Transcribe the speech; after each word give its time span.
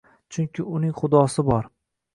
Chunki 0.37 0.65
uning 0.79 0.97
Xudosi 1.03 1.49
bor. 1.53 1.71